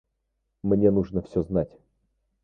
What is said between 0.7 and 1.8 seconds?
нужно всё знать.